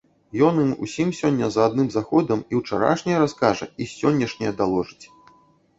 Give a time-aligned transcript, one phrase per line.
[0.45, 5.05] Ён ім усім сёння за адным заходам і ўчарашняе раскажа, і сённяшняе даложыць.